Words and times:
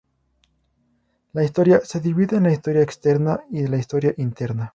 La 1.31 1.43
historia 1.43 1.81
se 1.81 1.99
divide 1.99 2.37
en 2.37 2.41
la 2.45 2.51
historia 2.51 2.81
externa 2.81 3.41
y 3.51 3.67
la 3.67 3.77
historia 3.77 4.11
interna. 4.17 4.69